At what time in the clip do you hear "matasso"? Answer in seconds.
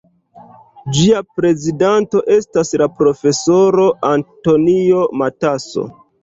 5.23-5.87